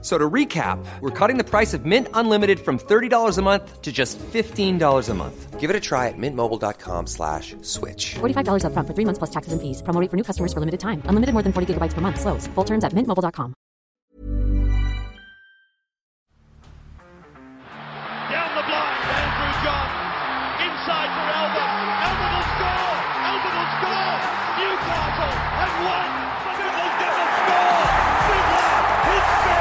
So 0.00 0.16
to 0.16 0.30
recap, 0.30 0.78
we're 1.00 1.10
cutting 1.10 1.38
the 1.38 1.44
price 1.44 1.74
of 1.74 1.84
Mint 1.84 2.06
Unlimited 2.14 2.60
from 2.60 2.78
$30 2.78 3.36
a 3.36 3.42
month 3.42 3.82
to 3.82 3.90
just 3.90 4.16
$15 4.32 5.08
a 5.08 5.14
month. 5.14 5.58
Give 5.58 5.70
it 5.70 5.74
a 5.74 5.80
try 5.80 6.06
at 6.06 6.14
mintmobile.com 6.16 7.08
slash 7.08 7.56
switch. 7.62 8.14
$45 8.20 8.62
upfront 8.62 8.86
for 8.86 8.94
three 8.94 9.04
months 9.04 9.18
plus 9.18 9.30
taxes 9.30 9.52
and 9.52 9.60
fees. 9.60 9.82
Promo 9.82 10.00
rate 10.00 10.08
for 10.08 10.16
new 10.16 10.22
customers 10.22 10.52
for 10.52 10.60
limited 10.60 10.78
time. 10.78 11.02
Unlimited 11.06 11.32
more 11.34 11.42
than 11.42 11.52
40 11.52 11.74
gigabytes 11.74 11.94
per 11.94 12.00
month. 12.00 12.20
Slows. 12.20 12.46
Full 12.54 12.64
terms 12.64 12.84
at 12.84 12.92
mintmobile.com. 12.92 13.54
Down 18.30 18.50
the 18.54 18.62
blind, 18.70 19.02
Andrew 19.18 19.52
John. 19.66 19.88
Inside 20.62 21.10
for 21.10 21.26
Albert. 21.42 21.72
Albert 22.06 22.30
will 22.38 22.48
score. 22.54 22.94
Albert 23.34 23.54
will 23.58 23.70
score. 23.82 24.14
Newcastle 24.62 25.34
have 25.58 25.74
won. 25.82 26.10
Biddle's 26.54 26.94
going 27.02 27.18
to 27.18 27.28
score. 27.42 27.82
Fiddler. 28.28 28.78
It's 29.10 29.32
farewell. 29.42 29.57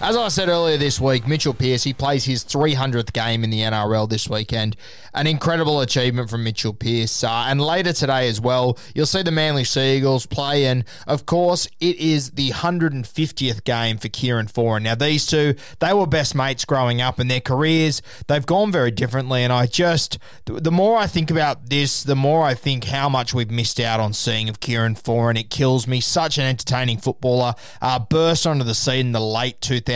As 0.00 0.16
I 0.16 0.28
said 0.28 0.48
earlier 0.48 0.76
this 0.76 1.00
week, 1.00 1.26
Mitchell 1.26 1.52
Pearce, 1.52 1.82
he 1.82 1.92
plays 1.92 2.24
his 2.24 2.44
300th 2.44 3.12
game 3.12 3.42
in 3.42 3.50
the 3.50 3.62
NRL 3.62 4.08
this 4.08 4.28
weekend. 4.28 4.76
An 5.12 5.26
incredible 5.26 5.80
achievement 5.80 6.30
from 6.30 6.44
Mitchell 6.44 6.72
Pearce. 6.72 7.24
Uh, 7.24 7.46
and 7.48 7.60
later 7.60 7.92
today 7.92 8.28
as 8.28 8.40
well, 8.40 8.78
you'll 8.94 9.06
see 9.06 9.22
the 9.22 9.32
Manly 9.32 9.64
Sea 9.64 9.96
Eagles 9.96 10.24
play. 10.24 10.66
And 10.66 10.84
of 11.08 11.26
course, 11.26 11.66
it 11.80 11.96
is 11.96 12.30
the 12.30 12.50
150th 12.50 13.64
game 13.64 13.98
for 13.98 14.08
Kieran 14.08 14.46
Foran. 14.46 14.82
Now, 14.82 14.94
these 14.94 15.26
two, 15.26 15.56
they 15.80 15.92
were 15.92 16.06
best 16.06 16.32
mates 16.32 16.64
growing 16.64 17.00
up, 17.00 17.18
and 17.18 17.28
their 17.28 17.40
careers, 17.40 18.00
they've 18.28 18.46
gone 18.46 18.70
very 18.70 18.92
differently. 18.92 19.42
And 19.42 19.52
I 19.52 19.66
just, 19.66 20.20
the 20.44 20.70
more 20.70 20.96
I 20.96 21.08
think 21.08 21.28
about 21.28 21.70
this, 21.70 22.04
the 22.04 22.14
more 22.14 22.44
I 22.44 22.54
think 22.54 22.84
how 22.84 23.08
much 23.08 23.34
we've 23.34 23.50
missed 23.50 23.80
out 23.80 23.98
on 23.98 24.12
seeing 24.12 24.48
of 24.48 24.60
Kieran 24.60 24.94
Foran. 24.94 25.36
It 25.36 25.50
kills 25.50 25.88
me. 25.88 26.00
Such 26.00 26.38
an 26.38 26.44
entertaining 26.44 26.98
footballer. 26.98 27.56
Uh, 27.82 27.98
burst 27.98 28.46
onto 28.46 28.62
the 28.62 28.76
scene 28.76 29.06
in 29.06 29.12
the 29.12 29.20
late 29.20 29.60
2000s. 29.60 29.87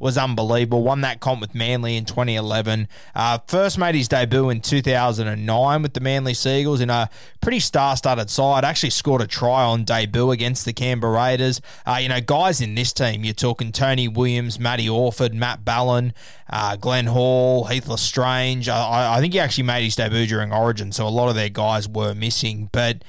Was 0.00 0.16
unbelievable. 0.16 0.82
Won 0.82 1.00
that 1.02 1.20
comp 1.20 1.40
with 1.40 1.54
Manly 1.54 1.96
in 1.96 2.04
2011. 2.04 2.88
Uh, 3.14 3.38
first 3.46 3.78
made 3.78 3.94
his 3.94 4.08
debut 4.08 4.50
in 4.50 4.60
2009 4.60 5.82
with 5.82 5.94
the 5.94 6.00
Manly 6.00 6.34
Sea 6.34 6.60
Eagles 6.60 6.80
in 6.80 6.90
a 6.90 7.10
pretty 7.40 7.60
star-studded 7.60 8.30
side. 8.30 8.64
Actually 8.64 8.90
scored 8.90 9.22
a 9.22 9.26
try 9.26 9.64
on 9.64 9.84
debut 9.84 10.30
against 10.30 10.64
the 10.64 10.72
Canberra 10.72 11.12
Raiders. 11.12 11.60
Uh, 11.86 11.98
you 12.00 12.08
know, 12.08 12.20
guys 12.20 12.60
in 12.60 12.74
this 12.74 12.92
team, 12.92 13.24
you're 13.24 13.34
talking 13.34 13.72
Tony 13.72 14.08
Williams, 14.08 14.58
Matty 14.58 14.88
Orford, 14.88 15.34
Matt 15.34 15.64
Ballin, 15.64 16.12
uh, 16.50 16.76
Glenn 16.76 17.06
Hall, 17.06 17.64
Heath 17.64 17.88
L'Estrange. 17.88 18.68
I, 18.68 19.16
I 19.16 19.20
think 19.20 19.32
he 19.32 19.40
actually 19.40 19.64
made 19.64 19.84
his 19.84 19.96
debut 19.96 20.26
during 20.26 20.52
Origin, 20.52 20.92
so 20.92 21.06
a 21.06 21.10
lot 21.10 21.28
of 21.28 21.34
their 21.34 21.48
guys 21.48 21.88
were 21.88 22.14
missing. 22.14 22.68
But 22.72 23.02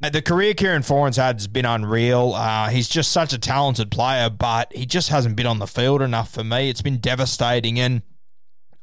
the 0.00 0.22
career 0.22 0.54
Kieran 0.54 0.82
Foran's 0.82 1.16
had 1.16 1.36
has 1.36 1.46
been 1.46 1.64
unreal. 1.64 2.34
Uh, 2.34 2.68
he's 2.68 2.88
just 2.88 3.12
such 3.12 3.32
a 3.32 3.38
talented 3.38 3.90
player, 3.90 4.28
but 4.28 4.74
he 4.74 4.86
just 4.86 5.08
hasn't 5.08 5.36
been 5.36 5.46
on 5.46 5.58
the 5.58 5.66
field 5.66 6.02
enough 6.02 6.30
for 6.30 6.44
me. 6.44 6.68
It's 6.68 6.82
been 6.82 6.98
devastating. 6.98 7.80
And 7.80 8.02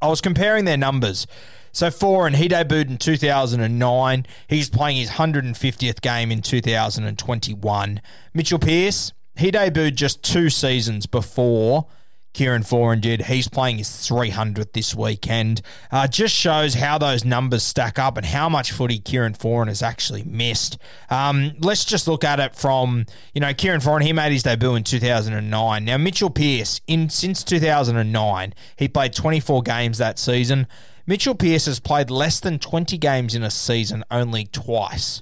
I 0.02 0.08
was 0.08 0.22
comparing 0.22 0.66
their 0.66 0.78
numbers. 0.78 1.28
So 1.72 1.88
Foran, 1.88 2.36
he 2.36 2.48
debuted 2.48 2.90
in 2.90 2.98
2009. 2.98 4.26
He's 4.48 4.70
playing 4.70 4.98
his 4.98 5.12
150th 5.12 6.02
game 6.02 6.32
in 6.32 6.42
2021. 6.42 8.02
Mitchell 8.34 8.60
Pearce, 8.60 9.14
he 9.36 9.52
debuted 9.52 9.96
just 9.96 10.24
two 10.24 10.50
seasons 10.50 11.06
before 11.06 11.88
Kieran 12.34 12.64
Foran 12.64 13.00
did. 13.00 13.24
He's 13.24 13.48
playing 13.48 13.78
his 13.78 13.88
300th 13.88 14.74
this 14.74 14.96
weekend. 14.96 15.62
Uh, 15.92 16.08
just 16.08 16.36
shows 16.36 16.74
how 16.74 16.98
those 16.98 17.24
numbers 17.24 17.64
stack 17.64 18.00
up 18.00 18.18
and 18.18 18.26
how 18.26 18.50
much 18.50 18.72
footy 18.72 19.00
Kieran 19.00 19.34
Foran 19.34 19.68
has 19.68 19.82
actually 19.84 20.24
missed. 20.24 20.78
Um, 21.10 21.54
let's 21.60 21.86
just 21.86 22.08
look 22.08 22.24
at 22.24 22.40
it 22.40 22.56
from, 22.56 23.06
you 23.34 23.42
know, 23.42 23.54
Kieran 23.54 23.82
Foran, 23.82 24.04
he 24.04 24.14
made 24.14 24.32
his 24.32 24.44
debut 24.44 24.76
in 24.76 24.84
2009. 24.84 25.86
Now, 25.86 25.98
Mitchell 25.98 26.30
Pearce, 26.30 26.82
in 26.88 27.10
since 27.10 27.44
2009, 27.44 28.54
he 28.76 28.88
played 28.88 29.14
24 29.14 29.62
games 29.62 29.98
that 30.00 30.18
season. 30.18 30.68
Mitchell 31.06 31.36
Pearce 31.36 31.66
has 31.66 31.80
played 31.80 32.10
less 32.10 32.40
than 32.40 32.60
20 32.60 32.98
games 32.98 33.36
in 33.36 33.44
a 33.44 33.52
season 33.52 34.04
only 34.10 34.46
twice 34.46 35.22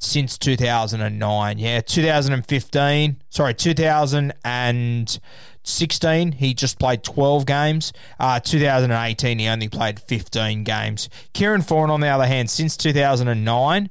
since 0.00 0.36
2009. 0.38 1.58
Yeah, 1.58 1.82
2015, 1.82 3.22
sorry, 3.28 3.54
2016, 3.54 6.32
he 6.32 6.54
just 6.54 6.78
played 6.78 7.02
12 7.04 7.44
games. 7.46 7.92
Uh, 8.18 8.40
2018, 8.40 9.38
he 9.38 9.46
only 9.46 9.68
played 9.68 10.00
15 10.00 10.64
games. 10.64 11.10
Kieran 11.34 11.60
Foran, 11.60 11.90
on 11.90 12.00
the 12.00 12.08
other 12.08 12.26
hand, 12.26 12.48
since 12.50 12.76
2009, 12.78 13.90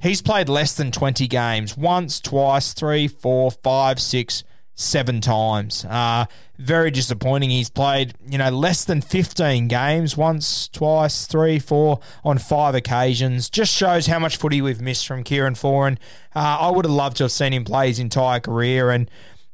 he's 0.00 0.22
played 0.22 0.48
less 0.48 0.74
than 0.74 0.90
20 0.90 1.28
games 1.28 1.76
once, 1.76 2.20
twice, 2.20 2.72
three, 2.72 3.06
four, 3.06 3.50
five, 3.50 4.00
six, 4.00 4.42
seven 4.80 5.20
times. 5.20 5.84
Uh, 5.84 6.24
very 6.58 6.90
disappointing. 6.90 7.50
He's 7.50 7.70
played, 7.70 8.14
you 8.28 8.38
know, 8.38 8.50
less 8.50 8.84
than 8.84 9.00
15 9.00 9.68
games, 9.68 10.16
once, 10.16 10.68
twice, 10.68 11.26
three, 11.26 11.58
four, 11.58 12.00
on 12.24 12.38
five 12.38 12.74
occasions. 12.74 13.50
Just 13.50 13.72
shows 13.72 14.06
how 14.06 14.18
much 14.18 14.36
footy 14.36 14.62
we've 14.62 14.80
missed 14.80 15.06
from 15.06 15.22
Kieran 15.22 15.54
Foran. 15.54 15.98
Uh, 16.34 16.58
I 16.60 16.70
would 16.70 16.84
have 16.84 16.92
loved 16.92 17.18
to 17.18 17.24
have 17.24 17.32
seen 17.32 17.52
him 17.52 17.64
play 17.64 17.88
his 17.88 17.98
entire 17.98 18.40
career, 18.40 18.90
and 18.90 19.10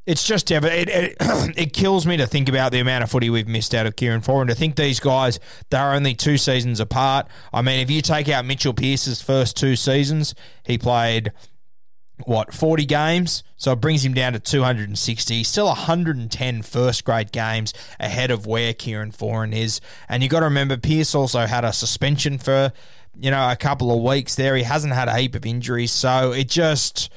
it's 0.07 0.25
just 0.25 0.51
it, 0.51 0.65
it, 0.65 1.17
it 1.21 1.73
kills 1.73 2.07
me 2.07 2.17
to 2.17 2.27
think 2.27 2.49
about 2.49 2.71
the 2.71 2.79
amount 2.79 3.03
of 3.05 3.11
footy 3.11 3.29
we've 3.29 3.49
missed 3.49 3.75
out 3.75 3.87
of 3.87 3.97
Kieran 3.97 4.21
Foran. 4.21 4.47
To 4.49 4.55
think 4.55 4.77
these 4.77 5.01
guys, 5.01 5.41
they're 5.71 5.93
only 5.93 6.15
two 6.15 6.39
seasons 6.39 6.79
apart. 6.79 7.27
I 7.53 7.63
mean, 7.63 7.81
if 7.81 7.91
you 7.91 8.03
take 8.03 8.29
out 8.29 8.45
Mitchell 8.45 8.75
Pearce's 8.75 9.21
first 9.21 9.57
two 9.57 9.75
seasons, 9.75 10.35
he 10.65 10.79
played 10.79 11.33
what 12.25 12.55
40 12.55 12.87
games 12.87 13.43
so 13.57 13.73
it 13.73 13.81
brings 13.81 14.05
him 14.05 14.15
down 14.15 14.33
to 14.33 14.41
260 14.41 15.45
still 15.45 15.67
110 15.67 16.63
first 16.63 17.05
grade 17.05 17.31
games 17.31 17.75
ahead 18.01 18.31
of 18.31 18.47
where 18.47 18.73
Kieran 18.73 19.13
Foran 19.13 19.55
is 19.55 19.81
and 20.09 20.23
you've 20.23 20.33
got 20.33 20.41
to 20.41 20.47
remember 20.47 20.77
Pearce 20.77 21.15
also 21.15 21.41
had 21.41 21.65
a 21.65 21.73
suspension 21.73 22.39
for 22.39 22.73
you 23.19 23.31
know 23.31 23.51
a 23.51 23.57
couple 23.57 23.95
of 23.95 24.03
weeks 24.03 24.35
there 24.35 24.57
he 24.57 24.63
hasn't 24.63 24.95
had 24.95 25.09
a 25.09 25.19
heap 25.19 25.35
of 25.35 25.45
injuries 25.45 25.93
so 25.93 26.33
it 26.33 26.49
just 26.49 27.11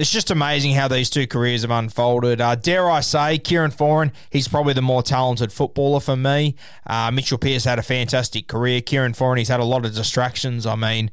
it's 0.00 0.10
just 0.10 0.30
amazing 0.30 0.72
how 0.72 0.88
these 0.88 1.10
two 1.10 1.26
careers 1.26 1.60
have 1.60 1.70
unfolded. 1.70 2.40
Uh, 2.40 2.54
dare 2.54 2.90
I 2.90 3.00
say, 3.00 3.36
Kieran 3.36 3.70
Foran, 3.70 4.12
he's 4.30 4.48
probably 4.48 4.72
the 4.72 4.80
more 4.80 5.02
talented 5.02 5.52
footballer 5.52 6.00
for 6.00 6.16
me. 6.16 6.54
Uh, 6.86 7.10
Mitchell 7.10 7.36
Pearce 7.36 7.64
had 7.64 7.78
a 7.78 7.82
fantastic 7.82 8.46
career. 8.46 8.80
Kieran 8.80 9.12
Foran, 9.12 9.36
he's 9.36 9.48
had 9.48 9.60
a 9.60 9.64
lot 9.64 9.84
of 9.84 9.94
distractions. 9.94 10.64
I 10.64 10.74
mean, 10.74 11.10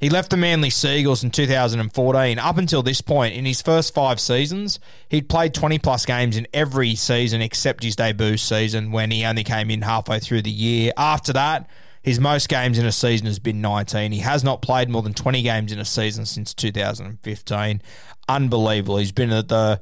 he 0.00 0.10
left 0.10 0.30
the 0.30 0.36
Manly 0.36 0.70
Sea 0.70 0.98
Eagles 0.98 1.24
in 1.24 1.30
2014. 1.30 2.38
Up 2.38 2.58
until 2.58 2.82
this 2.82 3.00
point, 3.00 3.34
in 3.34 3.46
his 3.46 3.62
first 3.62 3.94
five 3.94 4.20
seasons, 4.20 4.78
he'd 5.08 5.28
played 5.28 5.54
20 5.54 5.78
plus 5.78 6.04
games 6.04 6.36
in 6.36 6.46
every 6.52 6.94
season 6.94 7.40
except 7.40 7.82
his 7.82 7.96
debut 7.96 8.36
season 8.36 8.92
when 8.92 9.10
he 9.10 9.24
only 9.24 9.44
came 9.44 9.70
in 9.70 9.82
halfway 9.82 10.18
through 10.18 10.42
the 10.42 10.50
year. 10.50 10.92
After 10.98 11.32
that, 11.32 11.68
his 12.02 12.20
most 12.20 12.48
games 12.48 12.78
in 12.78 12.84
a 12.84 12.92
season 12.92 13.26
has 13.26 13.38
been 13.38 13.60
19. 13.62 14.12
He 14.12 14.20
has 14.20 14.44
not 14.44 14.60
played 14.60 14.90
more 14.90 15.02
than 15.02 15.14
20 15.14 15.42
games 15.42 15.72
in 15.72 15.78
a 15.78 15.84
season 15.84 16.26
since 16.26 16.52
2015. 16.52 17.82
Unbelievable. 18.28 18.98
He's 18.98 19.12
been 19.12 19.32
at 19.32 19.48
the 19.48 19.80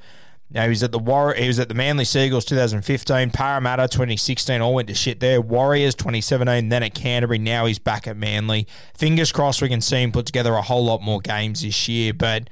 now 0.54 0.62
he 0.62 0.68
was 0.68 0.82
at 0.82 0.92
the 0.92 0.98
War- 0.98 1.34
he 1.34 1.48
was 1.48 1.58
at 1.58 1.68
the 1.68 1.74
Manly 1.74 2.04
Sea 2.04 2.26
Eagles 2.26 2.44
2015, 2.44 3.30
Parramatta 3.30 3.88
2016, 3.88 4.60
all 4.60 4.74
went 4.74 4.88
to 4.88 4.94
shit 4.94 5.18
there. 5.18 5.40
Warriors 5.40 5.94
2017, 5.96 6.68
then 6.68 6.82
at 6.82 6.94
Canterbury. 6.94 7.38
Now 7.38 7.66
he's 7.66 7.80
back 7.80 8.06
at 8.06 8.16
Manly. 8.16 8.66
Fingers 8.96 9.32
crossed 9.32 9.60
we 9.60 9.68
can 9.68 9.80
see 9.80 10.02
him 10.02 10.12
put 10.12 10.26
together 10.26 10.54
a 10.54 10.62
whole 10.62 10.84
lot 10.84 11.02
more 11.02 11.20
games 11.20 11.62
this 11.62 11.88
year. 11.88 12.14
But 12.14 12.48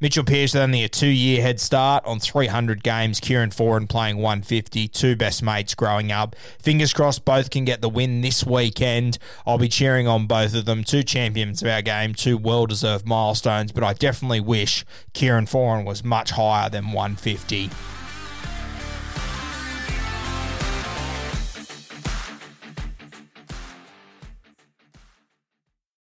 Mitchell 0.00 0.24
Pearce 0.24 0.54
with 0.54 0.62
only 0.62 0.82
a 0.82 0.88
two-year 0.88 1.40
head 1.40 1.60
start 1.60 2.04
on 2.04 2.18
300 2.18 2.82
games. 2.82 3.20
Kieran 3.20 3.50
Foran 3.50 3.88
playing 3.88 4.16
150. 4.16 4.88
Two 4.88 5.14
best 5.14 5.40
mates 5.40 5.74
growing 5.76 6.10
up. 6.10 6.34
Fingers 6.58 6.92
crossed 6.92 7.24
both 7.24 7.50
can 7.50 7.64
get 7.64 7.80
the 7.80 7.88
win 7.88 8.20
this 8.20 8.44
weekend. 8.44 9.18
I'll 9.46 9.56
be 9.56 9.68
cheering 9.68 10.08
on 10.08 10.26
both 10.26 10.52
of 10.54 10.64
them. 10.64 10.82
Two 10.82 11.04
champions 11.04 11.62
of 11.62 11.68
our 11.68 11.80
game, 11.80 12.12
two 12.12 12.36
well-deserved 12.36 13.06
milestones. 13.06 13.70
But 13.70 13.84
I 13.84 13.92
definitely 13.92 14.40
wish 14.40 14.84
Kieran 15.12 15.46
Foran 15.46 15.84
was 15.84 16.02
much 16.02 16.32
higher 16.32 16.68
than 16.68 16.86
150. 16.86 17.70